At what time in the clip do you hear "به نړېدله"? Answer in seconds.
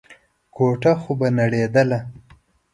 1.19-1.99